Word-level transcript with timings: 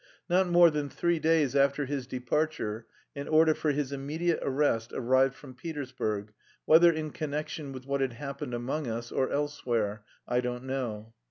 Not 0.27 0.47
more 0.47 0.71
than 0.71 0.89
three 0.89 1.19
days 1.19 1.55
after 1.55 1.85
his 1.85 2.07
departure 2.07 2.87
an 3.15 3.27
order 3.27 3.53
for 3.53 3.69
his 3.69 3.91
immediate 3.91 4.39
arrest 4.41 4.91
arrived 4.93 5.35
from 5.35 5.53
Petersburg 5.53 6.33
whether 6.65 6.91
in 6.91 7.11
connection 7.11 7.71
with 7.71 7.85
what 7.85 8.01
had 8.01 8.13
happened 8.13 8.55
among 8.55 8.87
us, 8.87 9.11
or 9.11 9.29
elsewhere, 9.31 10.03
I 10.27 10.41
don't 10.41 10.63
know. 10.63 11.13